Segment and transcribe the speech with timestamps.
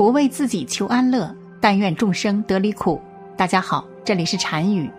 [0.00, 2.98] 不为自己求安乐，但愿众生得离苦。
[3.36, 4.90] 大家好，这里是禅语，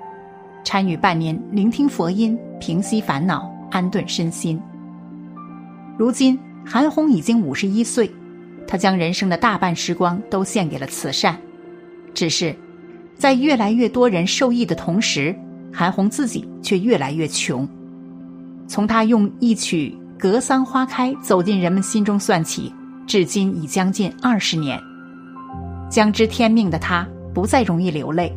[0.64, 4.62] 禅语伴您聆听佛音，平息烦恼，安顿身心。
[5.98, 8.12] 如今韩红已经五十一岁，
[8.68, 11.36] 他将人生的大半时光都献给了慈善。
[12.14, 12.56] 只是，
[13.16, 15.36] 在越来越多人受益的同时，
[15.74, 17.68] 韩红自己却越来越穷。
[18.68, 22.72] 从他用一曲《格桑花开》走进人们心中算起，
[23.08, 24.80] 至今已将近二十年。
[25.92, 27.08] 将知天命的他。
[27.34, 28.30] 不再容易流泪，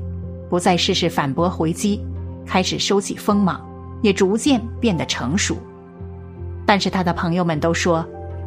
[0.48, 2.00] 不再事事反驳回击，
[2.46, 3.60] 开始收起锋芒，
[4.02, 5.56] 也逐渐变得成熟。
[6.64, 8.06] 但是他的朋友们都说，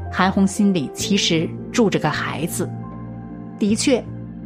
[0.09, 2.70] 韩红心里其实住着个孩子。
[3.59, 4.01] 的确，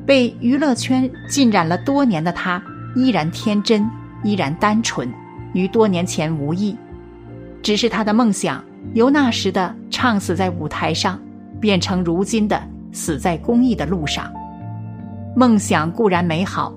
[0.08, 2.60] 被娱乐圈浸染了多年的他，
[2.96, 3.88] 依然天真，
[4.24, 5.08] 依然单纯，
[5.54, 6.76] 与多年前无异。
[7.62, 8.60] 只是他的梦想，
[8.96, 11.20] 由那时的唱死在舞台上，
[11.60, 12.60] 变成如今的
[12.92, 14.28] 死在公益的路上。
[15.36, 16.74] 梦想固然美好，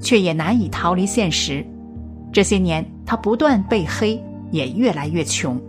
[0.00, 1.64] 却也难以逃离现实。
[2.32, 5.60] 这些年，他不断被黑，也越来越穷。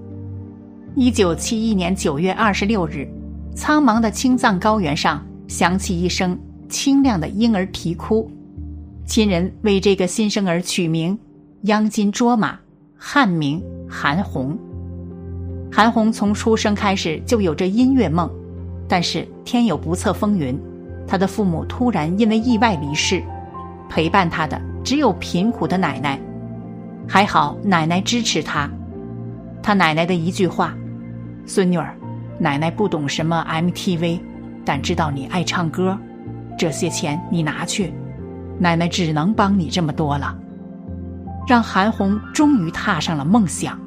[0.95, 3.07] 一九七一年九月二十六日，
[3.53, 8.29] 苍茫的青藏高原上响起一声清亮的婴儿啼哭，
[9.05, 11.17] 亲人为这个新生儿取名
[11.63, 12.57] 央金卓玛，
[12.97, 14.57] 汉名韩红。
[15.71, 18.29] 韩红从出生开始就有着音乐梦，
[18.87, 20.57] 但是天有不测风云。
[21.07, 23.23] 他的父母突然因为意外离世，
[23.89, 26.19] 陪伴他的只有贫苦的奶奶。
[27.07, 28.69] 还好奶奶支持他。
[29.61, 30.75] 他奶奶的一句话
[31.45, 31.95] ：“孙女儿，
[32.39, 34.19] 奶奶不懂什么 MTV，
[34.65, 35.97] 但知道你爱唱歌，
[36.57, 37.93] 这些钱你拿去，
[38.59, 40.35] 奶奶只能帮你这么多了。”
[41.47, 43.79] 让韩红终于踏上了梦想。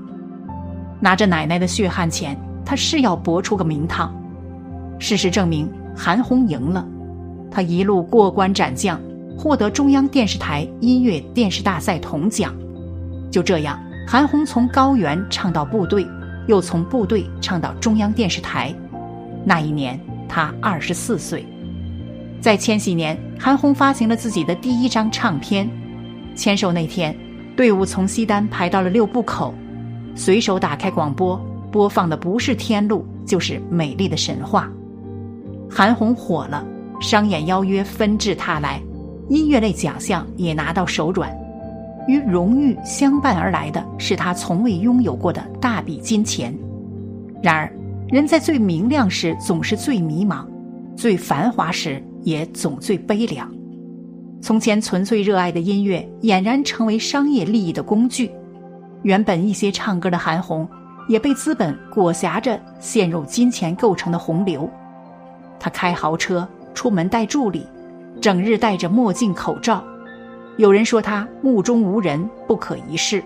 [1.01, 4.15] 拿着奶奶的血汗钱，他是要搏出个名堂。
[5.01, 6.87] 事实证明，韩红赢了。
[7.51, 9.01] 他一路过关斩将，
[9.37, 12.55] 获得中央电视台音乐电视大赛铜奖。
[13.31, 16.07] 就这样，韩红从高原唱到部队，
[16.47, 18.75] 又从部队唱到中央电视台。
[19.45, 19.99] 那一年，
[20.29, 21.47] 他二十四岁。
[22.41, 25.69] 在千禧年，韩红发行了自己的第一张唱片。
[26.35, 27.17] 签售那天，
[27.57, 29.53] 队伍从西单排到了六部口，
[30.15, 31.37] 随手打开广播，
[31.73, 34.71] 播放的不是《天路》，就是《美丽的神话》。
[35.75, 36.65] 韩红火了。
[37.01, 38.81] 商演邀约纷至沓来，
[39.29, 41.31] 音乐类奖项也拿到手软，
[42.09, 46.53] 与荣誉相伴而来的是他从未拥有过的大笔金钱。
[47.41, 47.73] 然而，
[48.09, 50.45] 人在最明亮时总是最迷茫，
[50.97, 53.49] 最繁华时也总最悲凉。
[54.41, 58.31] 从前纯粹热爱的音乐，俨然成为商业利益的工具。
[59.03, 60.69] 原本一些唱歌的韩红，
[61.09, 64.69] 也被资本裹挟着陷入金钱构成的洪流。
[65.61, 66.47] 他开豪车。
[66.79, 67.67] 出门带助理，
[68.21, 69.83] 整日戴着墨镜口罩。
[70.59, 73.21] 有人说他目中无人，不可一世。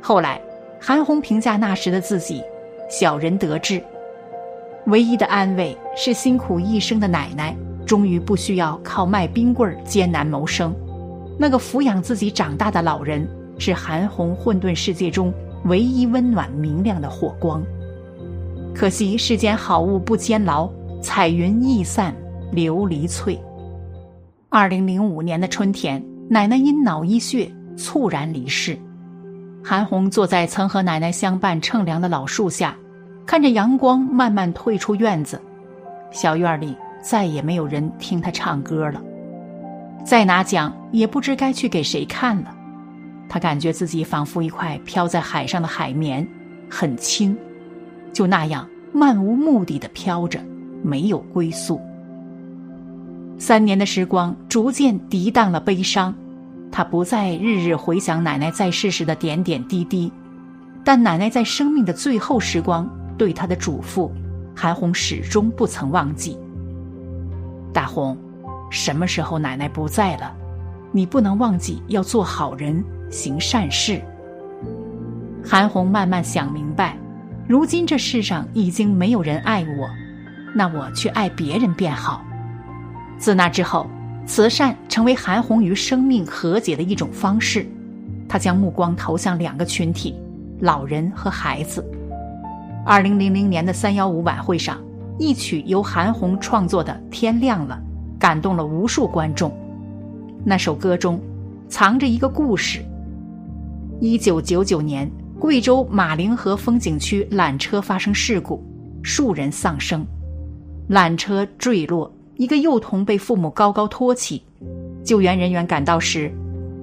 [0.00, 0.40] 后来，
[0.80, 2.42] 韩红评价那时的自己：
[2.90, 3.80] 小人得志。
[4.86, 10.74] 唯一的安慰是，辛苦一生的奶奶终于不需要靠卖冰棍艰难谋生。
[11.38, 13.24] 那个抚养自己长大的老人，
[13.56, 15.32] 是韩红混沌世界中
[15.66, 17.62] 唯一温暖明亮的火光。
[18.74, 20.68] 可惜世间好物不坚牢，
[21.00, 22.12] 彩云易散。
[22.52, 23.38] 琉璃翠。
[24.48, 28.78] 二零零五年的春天，奶奶因脑溢血猝然离世。
[29.62, 32.74] 韩红坐在曾和奶奶相伴乘凉的老树下，
[33.26, 35.40] 看着阳光慢慢退出院子，
[36.10, 39.02] 小院里再也没有人听她唱歌了。
[40.04, 42.56] 再拿奖也不知该去给谁看了。
[43.28, 46.26] 她感觉自己仿佛一块飘在海上的海绵，
[46.70, 47.36] 很轻，
[48.10, 50.40] 就那样漫无目的的飘着，
[50.82, 51.78] 没有归宿。
[53.38, 56.12] 三年的时光逐渐涤荡了悲伤，
[56.72, 60.12] 他不再日日回想奶奶在世时的点点滴滴，
[60.84, 64.10] 但奶奶在生命的最后时光对他的嘱咐，
[64.56, 66.36] 韩红始终不曾忘记。
[67.72, 68.18] 大红，
[68.70, 70.34] 什么时候奶奶不在了，
[70.90, 74.02] 你不能忘记要做好人，行善事。
[75.44, 76.98] 韩红慢慢想明白，
[77.46, 79.88] 如今这世上已经没有人爱我，
[80.56, 82.24] 那我去爱别人便好。
[83.18, 83.86] 自那之后，
[84.26, 87.66] 慈善成为韩红与生命和解的一种方式。
[88.28, 90.14] 他将目光投向两个群体：
[90.60, 91.84] 老人和孩子。
[92.86, 94.78] 二零零零年的三幺五晚会上，
[95.18, 97.80] 一曲由韩红创作的《天亮了》，
[98.20, 99.52] 感动了无数观众。
[100.44, 101.20] 那首歌中，
[101.68, 102.80] 藏着一个故事。
[104.00, 105.10] 一九九九年，
[105.40, 108.62] 贵州马陵河风景区缆车发生事故，
[109.02, 110.06] 数人丧生，
[110.88, 112.10] 缆车坠落。
[112.38, 114.40] 一个幼童被父母高高托起，
[115.02, 116.32] 救援人员赶到时，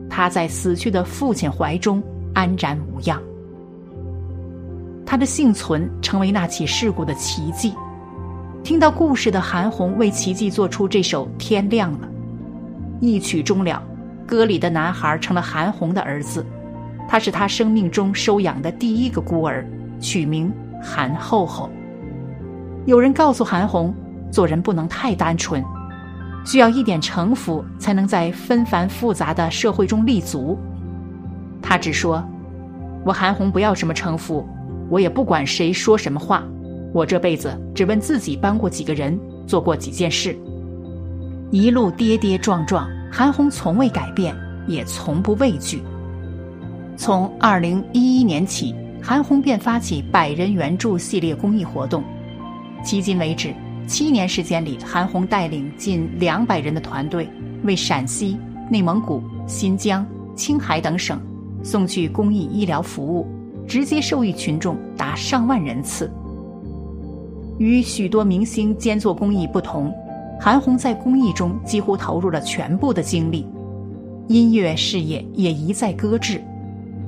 [0.10, 2.04] 他在死去的父亲怀中
[2.34, 3.22] 安然无恙。
[5.06, 7.74] 他的幸存成为那起事故的奇迹。
[8.64, 12.08] 听到故事的韩红为奇迹做出这首《天亮了》，
[13.00, 13.82] 一曲终了，
[14.28, 16.46] 歌里的男孩成了韩红的儿子，
[17.08, 19.66] 他是他生命中收养的第一个孤儿，
[20.02, 20.52] 取名
[20.84, 21.70] 韩厚厚。
[22.86, 23.94] 有人告诉韩红，
[24.32, 25.64] 做人不能太单纯，
[26.46, 30.58] 需要一点城府，才能在纷繁复杂的社会中立足。
[31.62, 32.24] 他只说
[33.06, 34.48] ：“我韩红不要什么城府，
[34.90, 36.44] 我也不管谁说什么话。”
[36.94, 40.34] 我这辈子只问自己帮过几个人，做过几件事。
[41.52, 44.34] 一路跌跌撞撞，韩红从未改变，
[44.66, 45.84] 也从不畏惧。
[46.96, 48.74] 从二零一一年起，
[49.04, 52.02] 韩红便发起百人援助系列公益活动。
[52.84, 53.54] 迄今为止，
[53.88, 57.30] 七年时间里，韩红带领近两百人的团队，
[57.64, 58.38] 为陕西、
[58.70, 60.06] 内蒙古、新疆、
[60.36, 61.22] 青海等省
[61.64, 63.28] 送去公益医疗服务，
[63.68, 66.12] 直接受益群众达上万人次。
[67.58, 69.94] 与许多明星兼做公益不同，
[70.40, 73.48] 韩红在公益中几乎投入了全部的精力，
[74.28, 76.44] 音乐事业也一再搁置。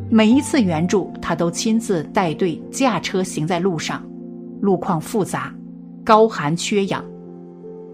[0.09, 4.01] 每一次援助，他都亲自带队驾车行在路上，
[4.62, 5.53] 路况复杂，
[6.07, 7.04] 高寒缺氧，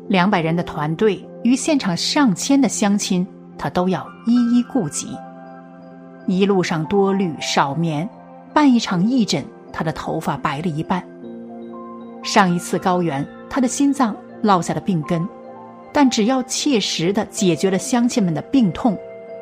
[0.07, 3.25] 两百人的团队与现场上千的乡亲，
[3.57, 5.18] 他都要一一顾及。
[6.27, 8.07] 一路上多虑少眠，
[8.54, 11.04] 办一场义诊，他的头发白了一半。
[12.21, 15.27] 上一次高原，他的心脏落下了病根，
[15.92, 18.95] 但只要切实的解决了乡亲们的病痛，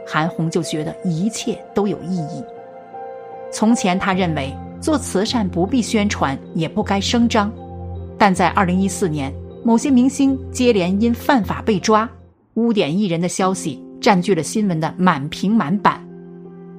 [0.07, 2.41] 韩红就觉得一切都有意义。
[3.51, 7.51] 从前他认为做慈善不必宣传，也不该声张，
[8.21, 9.33] 但在二零一四年，
[9.63, 12.07] 某些明星接连因犯法被抓，
[12.53, 15.99] 污点艺人的消息占据了新闻的满屏满版，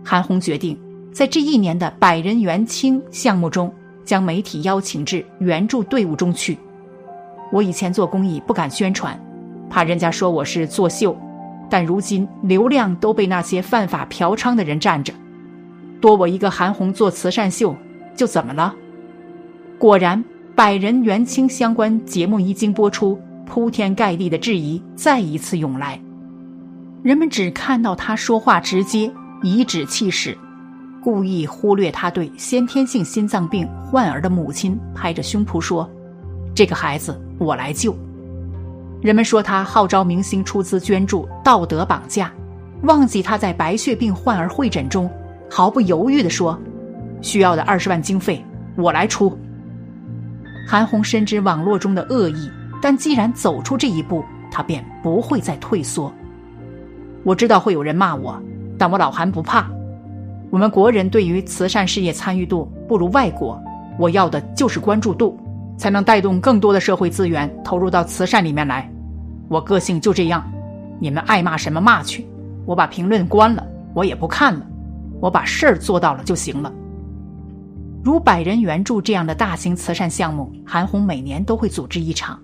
[0.05, 0.79] 韩红决定
[1.13, 3.75] 在这一年的百人援青项目中。
[4.05, 6.57] 将媒体邀请至援助队伍中去。
[7.53, 9.19] 我以前做公益不敢宣传，
[9.69, 11.17] 怕人家说我是作秀，
[11.69, 15.13] 但如今流量都被那些犯法嫖娼的人占着，
[16.01, 17.75] 多我一个韩红做慈善秀，
[18.17, 18.73] 就怎么了？
[19.79, 20.23] 果然，
[20.55, 25.99] 百人援青相关节目一经播出，铺天盖地的质疑再一次涌来。
[27.03, 29.11] 人们只看到他说话直接，
[29.43, 30.37] 颐指气使。
[31.03, 35.89] 故意忽略他对先天性心脏病患儿的母亲拍着胸脯说
[36.55, 37.97] ：“这个孩子我来救。”
[39.01, 42.31] 人们说他号召明星出资捐助，道德绑架，
[42.83, 45.11] 忘记他在白血病患儿会诊中
[45.51, 46.61] 毫不犹豫地说
[47.23, 48.45] ：“需要的二十万经费
[48.77, 49.35] 我来出。”
[50.67, 52.51] 韩红深知网络中的恶意，
[52.81, 56.13] 但既然走出这一步，他便不会再退缩。
[57.25, 58.41] 我知道会有人骂我，
[58.79, 59.69] 但我老韩不怕。
[60.51, 63.61] 我们国人对于慈善事业参与度不如外国，
[63.99, 65.39] 我要的就是关注度，
[65.77, 68.91] 才能带动更多的社会资源投入到慈善里面来。
[69.49, 70.45] 我个性就这样，
[70.99, 72.27] 你们爱骂什么骂去，
[72.65, 74.67] 我把评论关了，我也不看了，
[75.21, 76.73] 我把事儿做到了就行了。
[78.05, 82.37] 如百人援助这样的大型慈善项目，韩红每年都会组织一场，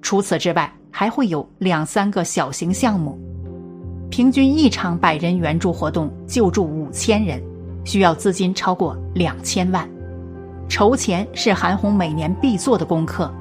[0.00, 3.18] 除此之外，还会有两三个小型项目。
[4.10, 7.42] 平均一场百人援助活动救助五千人，
[7.84, 9.88] 需要资金超过两千万。
[10.68, 13.32] 筹钱是韩红每年必做的功课。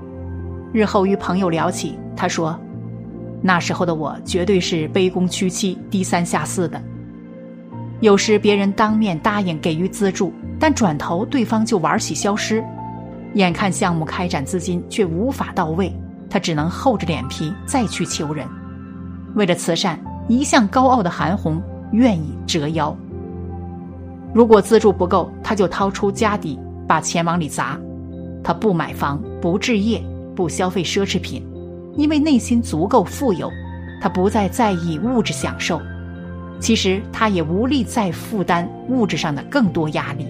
[0.74, 2.60] 日后与朋友聊起，他说
[3.44, 6.82] ：“那时候的我绝对是卑躬屈膝、低三下四的。
[8.02, 12.64] 有时别人当面答应给予资助，但转头对方就玩起消失。
[13.34, 15.94] 眼看项目开展资金却无法到位，
[16.30, 18.48] 他只能厚着脸皮再去求人。
[19.36, 22.98] 为了慈善。”一向高傲的韩红愿意折腰。
[24.34, 27.80] 如果资助不够，他就掏出家底把钱往里砸。
[28.44, 30.04] 他不买房，不置业，
[30.36, 31.46] 不消费奢侈品，
[31.96, 33.48] 因为内心足够富有。
[34.02, 35.80] 他不再在意物质享受。
[36.60, 40.26] 其实他也无力再负担物质上的更多压力。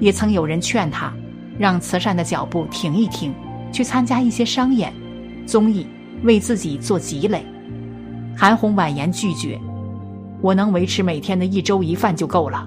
[0.00, 1.12] 也曾有人劝他，
[1.58, 3.32] 让慈善的脚步停一停，
[3.72, 4.92] 去参加一些商演、
[5.46, 5.86] 综艺，
[6.22, 7.44] 为自己做积累。
[8.36, 9.58] 韩红婉言拒绝
[10.42, 12.66] ：“我能维持每天的一粥一饭就够了，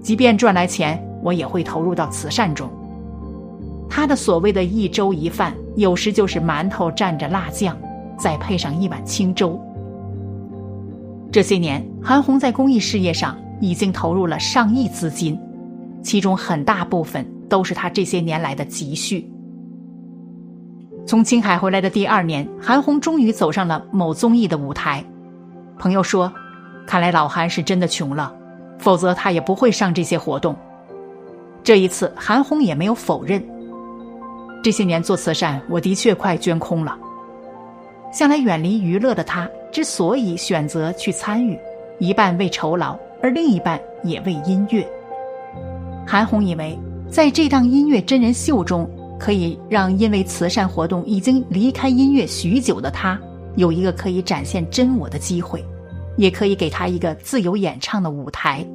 [0.00, 2.70] 即便赚来钱，我也会投入到慈善中。”
[3.90, 7.76] 他的所谓的一粥一饭，有时就是馒头蘸着辣酱，
[8.18, 9.60] 再配上一碗清粥。
[11.30, 15.38] 这些年，韩红在公益事业上已经投入了上亿资金，
[16.04, 19.28] 其中很大部分都是他这些年来的积蓄。
[21.06, 25.02] 从青海回来的第二年，韩红终于走上了某综艺的舞台。
[25.78, 26.32] 朋友说
[26.86, 28.32] ：“看来老韩是真的穷了，
[28.78, 30.54] 否则他也不会上这些活动。”
[31.64, 33.42] 这一次，韩红也没有否认。
[34.62, 36.96] 这些年做慈善，我的确快捐空了。
[38.12, 41.58] 向来远离娱乐的他，之所以选择去参与，
[41.98, 44.86] 一半为酬劳，而另一半也为音乐。
[46.06, 48.88] 韩红以为，在这档音乐真人秀中。
[49.16, 53.18] 可以让因为慈善活动已经离开音乐许久的他
[53.54, 55.64] 有一个可以展现真我的机会，
[56.16, 58.66] 也可以给他一个自由演唱的舞台。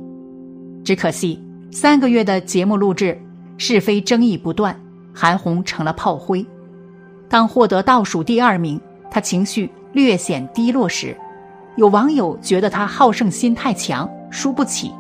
[0.84, 1.40] 只可惜
[1.72, 3.22] 三个月的节目录制，
[3.58, 4.76] 是非争议不断，
[5.14, 6.44] 韩红成了炮灰。
[7.28, 8.80] 当获得倒数第二名，
[9.12, 11.16] 他情绪略显低落时，
[11.76, 14.92] 有网友觉得他好胜心太强，输不起。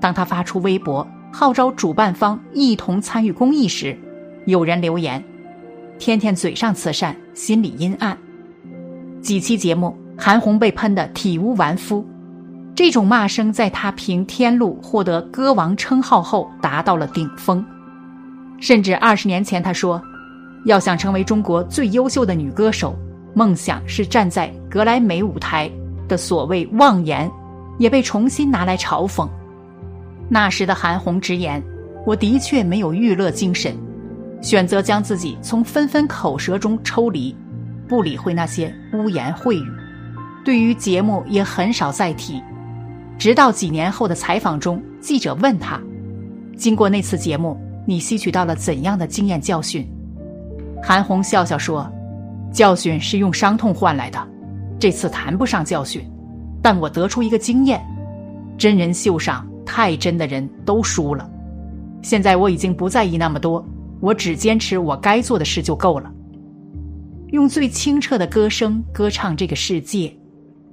[0.00, 1.06] 当他发出微博
[1.38, 3.94] 号召主办方一同参与公益时，
[4.46, 5.22] 有人留言
[6.00, 8.16] ：“天天嘴上慈善，心里阴暗。”
[9.20, 12.02] 几期节目，韩红被喷得体无完肤。
[12.74, 17.62] 这种骂声在她凭《天路》获得歌王称号后达到了顶峰。
[18.58, 20.00] 甚至二十年前，她说
[20.64, 22.96] ：“要想成为中国最优秀的女歌手，
[23.34, 25.70] 梦想是站在格莱美舞台。”
[26.08, 27.30] 的所谓妄言，
[27.76, 29.28] 也被重新拿来嘲讽。
[30.28, 31.62] 那时的韩红直言
[32.04, 33.76] ：“我的确没有娱乐精神。”
[34.42, 37.34] 选择将自己从纷纷口舌中抽离，
[37.88, 39.66] 不理会那些污言秽语，
[40.44, 42.40] 对于节目也很少再提。
[43.18, 45.80] 直到几年后的采访中，记者问他
[46.54, 49.88] ：“经过那次节目，你吸取到了怎样的经验教训？”
[50.84, 51.90] 韩红笑笑说
[52.52, 54.28] ：“教训是用伤痛换来的，
[54.78, 56.06] 这次谈不上教训，
[56.62, 57.82] 但我得出一个经验：
[58.58, 61.28] 真人秀上太真的人都输了。
[62.00, 63.62] 现在我已经不在意那么多。”
[63.98, 66.12] 我只坚持我该做的事就够了。
[67.28, 70.14] 用最清澈的歌声歌唱这个世界，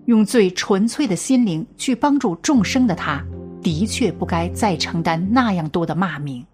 [0.06, 3.24] 用最纯粹的心灵去帮助众生的他，
[3.62, 6.46] 的确不该再承担那样多的骂名。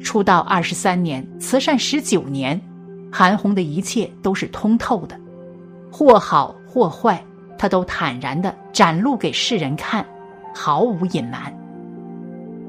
[0.00, 2.60] 出道二十三年，慈善十九年，
[3.10, 5.16] 韩红的一切都是通透的，
[5.92, 7.24] 或好或坏，
[7.56, 10.04] 她都坦然的展露给世人看，
[10.56, 11.52] 毫无隐瞒。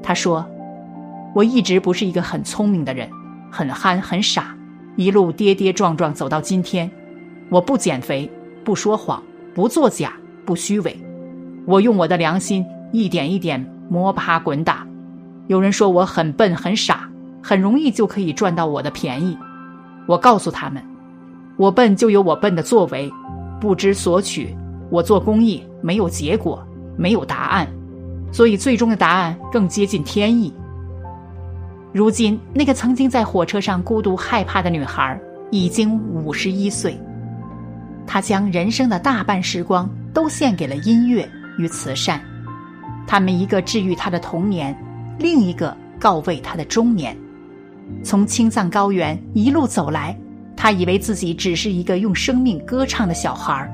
[0.02, 0.44] 他说。
[1.34, 3.08] 我一直不是一个很聪明的人，
[3.52, 4.56] 很憨很傻，
[4.96, 6.90] 一路跌跌撞撞走到今天。
[7.50, 8.28] 我不减肥，
[8.64, 9.22] 不说谎，
[9.54, 10.14] 不作假，
[10.44, 10.98] 不虚伪。
[11.66, 14.84] 我用我的良心一点一点摸爬滚打。
[15.48, 17.08] 有人说我很笨很傻，
[17.42, 19.36] 很容易就可以赚到我的便宜。
[20.06, 20.82] 我告诉他们，
[21.56, 23.12] 我笨就有我笨的作为，
[23.60, 24.56] 不知所取。
[24.90, 26.66] 我做公益没有结果，
[26.96, 27.68] 没有答案，
[28.30, 30.52] 所以最终的答案更接近天意。
[31.92, 35.18] 如今，那个曾经在火车上孤独害怕的女孩
[35.50, 36.98] 已经五十一岁。
[38.06, 42.20] 她将人生的大半时光都献给了音乐与慈善。
[43.06, 44.76] 他们一个治愈她的童年，
[45.18, 47.16] 另一个告慰她的中年。
[48.04, 50.14] 从青藏高原一路走来，
[50.54, 53.66] 她以为自己只是一个用生命歌唱的小孩。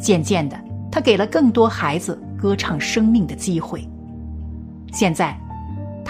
[0.00, 0.58] 渐渐的，
[0.90, 3.86] 她给了更多孩子歌唱生命的机会。
[4.92, 5.38] 现在。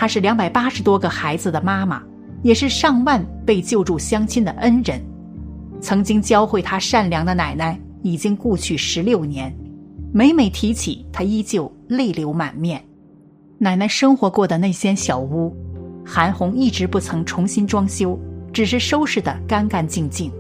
[0.00, 2.00] 她是两百八十多个孩子的妈妈，
[2.42, 5.02] 也是上万被救助乡亲的恩人。
[5.80, 9.52] 曾经教会她善良的奶奶已经故去十六年，
[10.12, 12.80] 每每提起，她依旧泪流满面。
[13.58, 15.52] 奶奶生活过的那间小屋，
[16.06, 18.16] 韩红一直不曾重新装修，
[18.52, 20.30] 只是收拾得干干净净。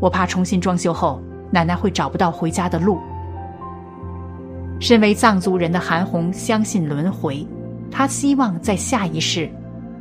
[0.00, 1.20] 我怕重新装修后，
[1.50, 2.98] 奶奶会找不到回家的路。
[4.80, 7.46] 身为藏族人的韩红相信轮回。
[7.90, 9.48] 她希望在下一世，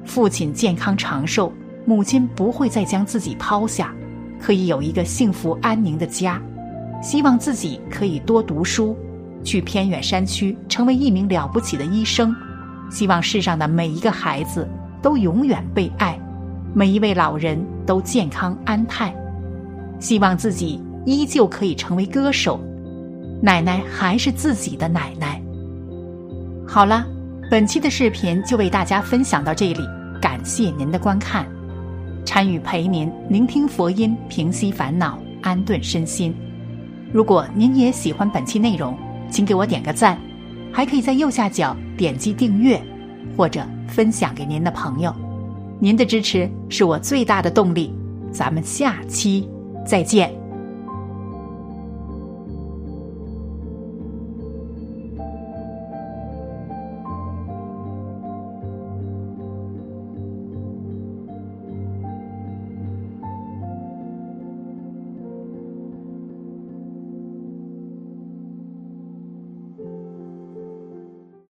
[0.03, 1.53] 父亲健康长寿，
[1.85, 3.93] 母亲不会再将自己抛下，
[4.39, 6.41] 可以有一个幸福安宁的家。
[7.01, 8.97] 希望自己可以多读书，
[9.43, 12.35] 去偏远山区成为一名了不起的医生。
[12.89, 14.67] 希望世上的每一个孩子
[15.01, 16.19] 都永远被爱，
[16.73, 19.13] 每一位老人都健康安泰。
[19.99, 22.59] 希望自己依旧可以成为歌手，
[23.43, 25.39] 奶奶还是自己的奶奶。
[26.65, 27.05] 好了。
[27.51, 29.81] 本期的视频就为大家分享到这里，
[30.19, 31.45] 感谢您的观看。
[32.25, 36.33] 参与陪您聆听佛音，平息烦恼，安顿身心。
[37.11, 38.97] 如果您也喜欢本期内容，
[39.29, 40.17] 请给我点个赞，
[40.71, 42.81] 还可以在右下角点击订阅，
[43.37, 45.13] 或者分享给您的朋友。
[45.79, 47.93] 您的支持是我最大的动力。
[48.31, 49.47] 咱们下期
[49.85, 50.42] 再见。